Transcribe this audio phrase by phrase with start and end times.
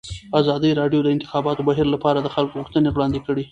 [0.39, 3.43] ازادي راډیو د د انتخاباتو بهیر لپاره د خلکو غوښتنې وړاندې کړي.